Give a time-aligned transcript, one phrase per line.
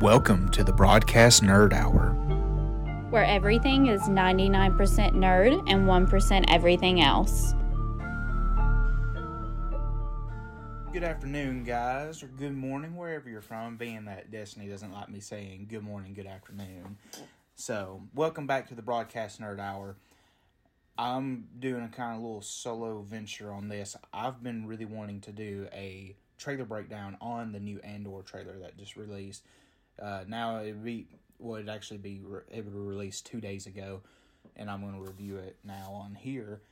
[0.00, 2.14] Welcome to the Broadcast Nerd Hour.
[3.10, 4.78] where everything is 99%
[5.12, 7.52] nerd and 1% everything else.
[10.94, 15.20] Good afternoon, guys, or good morning, wherever you're from, being that Destiny doesn't like me
[15.20, 16.96] saying good morning, good afternoon.
[17.54, 19.96] So, welcome back to the Broadcast Nerd Hour.
[20.96, 23.96] I'm doing a kind of little solo venture on this.
[24.14, 28.78] I've been really wanting to do a trailer breakdown on the new Andor trailer that
[28.78, 29.42] just released.
[30.00, 31.06] Uh, now it be
[31.38, 34.00] would actually be re- able to release two days ago,
[34.56, 36.62] and I'm going to review it now on here.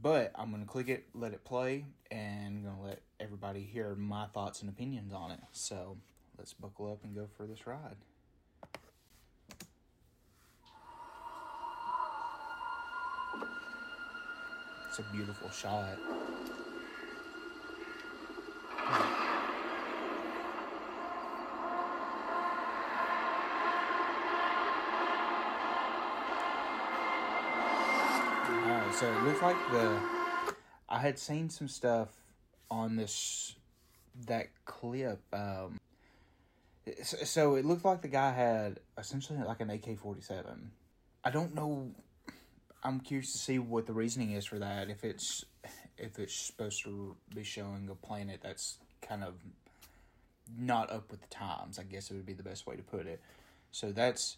[0.00, 3.62] But I'm going to click it, let it play, and I'm going to let everybody
[3.62, 5.40] hear my thoughts and opinions on it.
[5.52, 5.96] So
[6.36, 7.96] let's buckle up and go for this ride.
[14.88, 15.98] It's a beautiful shot.
[28.98, 30.00] So it looked like the
[30.88, 32.08] I had seen some stuff
[32.70, 33.56] on this
[34.26, 35.20] that clip.
[35.32, 35.80] Um,
[37.02, 40.70] so, it looked like the guy had essentially like an AK forty seven.
[41.24, 41.90] I don't know.
[42.82, 44.90] I'm curious to see what the reasoning is for that.
[44.90, 45.44] If it's
[45.96, 49.34] if it's supposed to be showing a planet that's kind of
[50.56, 53.06] not up with the times, I guess it would be the best way to put
[53.06, 53.20] it.
[53.70, 54.36] So that's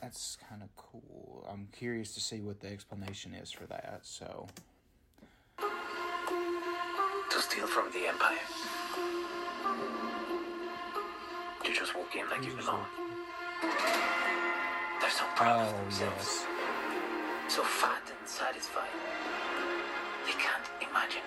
[0.00, 1.46] that's kind of cool.
[1.50, 4.00] I'm curious to see what the explanation is for that.
[4.02, 4.46] So
[5.58, 8.38] to steal from the Empire.
[11.64, 12.86] To just walk in like you belong.
[15.00, 16.46] They're so proud of themselves, yes,
[17.48, 18.88] so fat and satisfied.
[20.26, 21.22] They can't imagine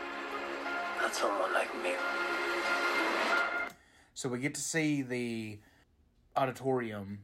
[0.99, 1.93] that someone like me
[4.23, 5.59] so we get to see the
[6.37, 7.19] auditorium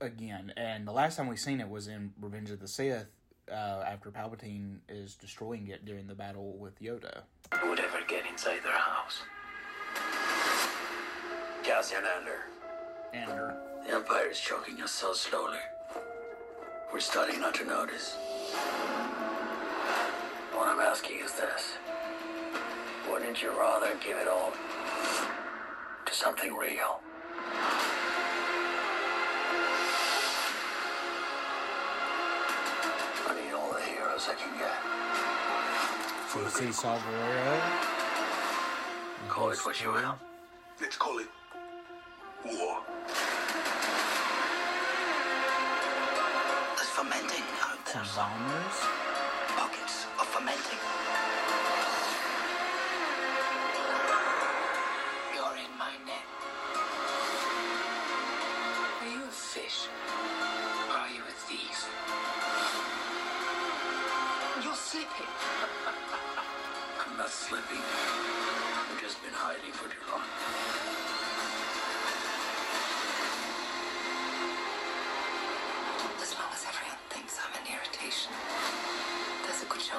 [0.00, 3.06] again, and the last time we seen it was in Revenge of the Sith.
[3.50, 7.22] Uh, after Palpatine is destroying it during the battle with Yoda.
[7.58, 9.22] Who would ever get inside their house.
[11.64, 12.44] Cassian Andor,
[13.12, 13.56] And her.
[13.84, 15.58] the Empire is choking us so slowly.
[16.92, 18.14] We're starting not to notice.
[20.54, 21.72] What I'm asking is this.
[23.10, 24.52] Wouldn't you rather give it all
[26.06, 27.00] to something real?
[34.20, 34.76] All the heroes I can get.
[36.28, 36.98] So we see Saw
[39.28, 40.18] Call it what you will.
[40.80, 41.28] Let's call it
[42.44, 42.80] war.
[46.76, 48.78] There's fermenting out Some bombers.
[49.56, 50.89] Pockets of fermenting.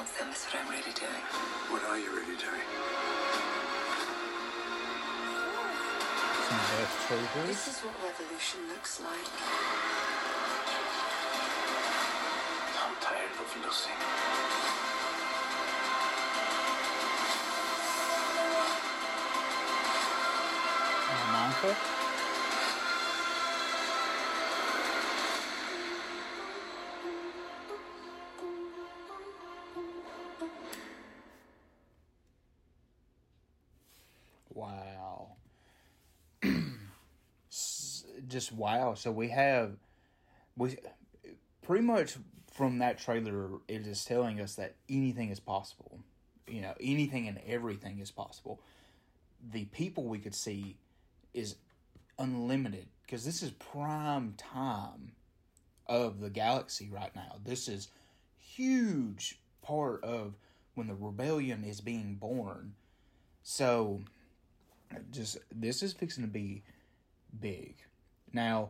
[0.02, 1.26] There's a good chance they'll miss what I'm really doing.
[1.70, 2.66] What are you really doing?
[6.48, 7.48] Some Death Troopers.
[7.48, 9.30] This is what revolution looks like.
[12.82, 14.00] I'm tired of losing.
[21.32, 22.01] Monka.
[34.54, 35.34] Wow.
[38.28, 38.94] Just wow.
[38.94, 39.74] So we have
[40.58, 40.78] we
[41.62, 42.16] pretty much
[42.54, 46.00] from that trailer it is telling us that anything is possible.
[46.48, 48.62] You know, anything and everything is possible.
[49.52, 50.78] The people we could see
[51.34, 51.56] is
[52.20, 55.14] unlimited because this is prime time
[55.88, 57.38] of the galaxy right now.
[57.44, 57.88] This is
[58.38, 60.36] huge part of
[60.76, 62.74] when the rebellion is being born.
[63.44, 64.02] So
[65.12, 66.64] just this is fixing to be
[67.40, 67.76] big.
[68.34, 68.70] Now,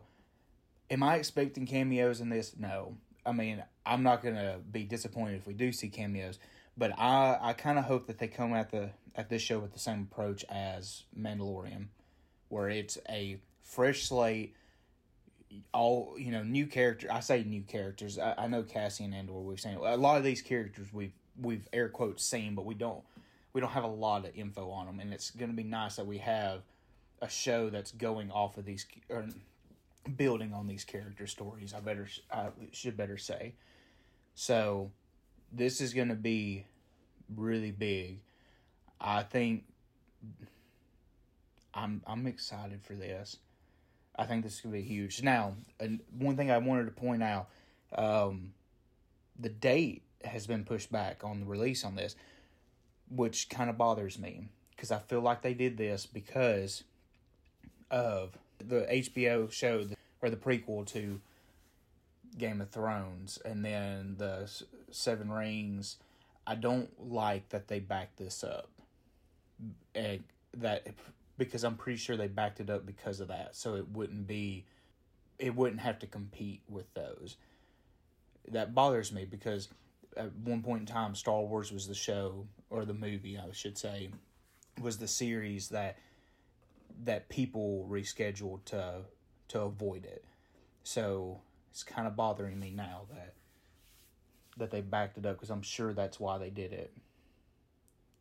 [0.90, 2.54] am I expecting cameos in this?
[2.58, 2.96] No.
[3.24, 6.38] I mean, I'm not gonna be disappointed if we do see cameos,
[6.76, 9.72] but I I kind of hope that they come at the at this show with
[9.72, 11.86] the same approach as Mandalorian,
[12.48, 14.54] where it's a fresh slate,
[15.72, 17.08] all you know, new character.
[17.10, 18.18] I say new characters.
[18.18, 19.34] I, I know Cassian Andor.
[19.34, 20.92] We've seen a lot of these characters.
[20.92, 23.02] We've we've air quotes seen, but we don't
[23.52, 25.96] we don't have a lot of info on them, and it's going to be nice
[25.96, 26.62] that we have
[27.20, 29.26] a show that's going off of these or
[30.16, 31.74] building on these character stories.
[31.74, 33.54] I better I should better say.
[34.34, 34.90] So
[35.52, 36.66] this is going to be
[37.36, 38.20] really big.
[39.00, 39.64] I think
[41.74, 43.36] I'm I'm excited for this.
[44.16, 45.22] I think this is going to be huge.
[45.22, 45.54] Now,
[46.18, 47.48] one thing I wanted to point out,
[47.96, 48.52] um,
[49.38, 52.14] the date has been pushed back on the release on this,
[53.14, 56.84] which kind of bothers me because I feel like they did this because
[57.90, 59.86] of the HBO show
[60.20, 61.20] or the prequel to
[62.38, 64.50] Game of Thrones and then the
[64.90, 65.96] Seven Rings.
[66.46, 68.68] I don't like that they backed this up.
[69.94, 70.24] And
[70.56, 70.88] that
[71.38, 74.64] because I'm pretty sure they backed it up because of that, so it wouldn't be,
[75.38, 77.36] it wouldn't have to compete with those.
[78.48, 79.68] That bothers me because
[80.16, 83.78] at one point in time, Star Wars was the show or the movie, I should
[83.78, 84.10] say,
[84.80, 85.98] was the series that
[87.04, 89.02] that people rescheduled to
[89.48, 90.24] to avoid it.
[90.84, 93.34] So it's kind of bothering me now that
[94.58, 96.92] that they backed it up because I'm sure that's why they did it,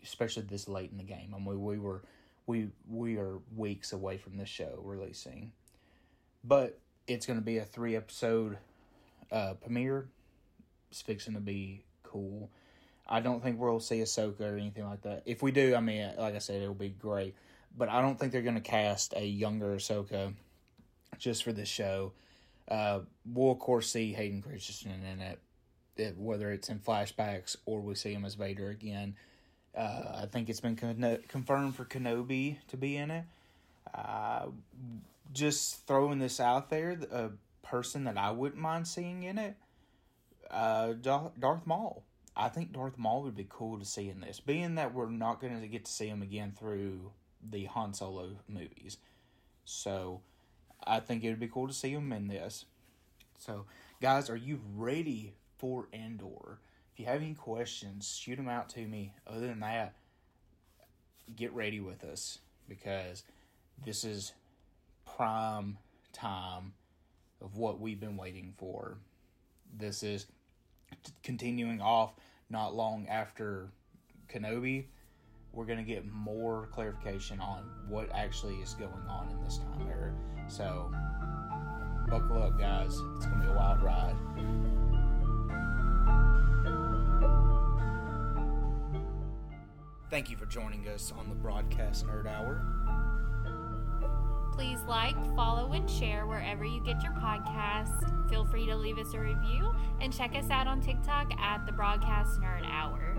[0.04, 1.34] especially this late in the game.
[1.36, 2.04] I mean, we were
[2.48, 5.52] we we are weeks away from this show releasing,
[6.44, 8.58] but it's going to be a three episode
[9.32, 10.08] uh, premiere.
[10.92, 12.50] Fixing to be cool.
[13.08, 15.24] I don't think we'll see Ahsoka or anything like that.
[15.26, 17.36] If we do, I mean, like I said, it'll be great.
[17.78, 20.34] But I don't think they're going to cast a younger Ahsoka
[21.18, 22.14] just for this show.
[22.68, 25.40] Uh, we'll of course see Hayden Christensen in it,
[25.98, 29.16] it, whether it's in flashbacks or we see him as Vader again.
[29.76, 33.26] Uh, I think it's been con- confirmed for Kenobi to be in it.
[33.94, 34.48] Uh,
[35.34, 37.30] just throwing this out there, a
[37.62, 39.56] person that I wouldn't mind seeing in it,
[40.52, 42.04] uh, Darth Maul.
[42.36, 45.42] I think Darth Maul would be cool to see in this, being that we're not
[45.42, 47.12] going to get to see him again through
[47.50, 48.98] the Han Solo movies.
[49.66, 50.22] So
[50.84, 52.66] I think it would be cool to see him in this.
[53.38, 53.66] So,
[54.02, 56.60] guys, are you ready for Andor?
[56.94, 59.14] If you have any questions, shoot them out to me.
[59.28, 59.96] Other than that,
[61.36, 63.24] get ready with us because
[63.84, 64.34] this is
[65.06, 65.78] prime
[66.14, 66.74] time
[67.42, 68.98] of what we've been waiting for.
[69.78, 70.28] This is
[71.24, 72.14] continuing off
[72.50, 73.72] not long after
[74.34, 74.86] Kenobi.
[75.54, 79.88] We're going to get more clarification on what actually is going on in this time
[79.88, 80.14] era.
[80.48, 80.92] So,
[82.10, 82.98] buckle up, guys.
[83.18, 84.16] It's going to be a wild ride.
[90.10, 92.81] Thank you for joining us on the Broadcast Nerd Hour.
[94.62, 98.30] Please like, follow, and share wherever you get your podcasts.
[98.30, 101.72] Feel free to leave us a review and check us out on TikTok at the
[101.72, 103.18] Broadcast Nerd Hour.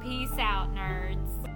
[0.00, 1.51] Peace out, nerds.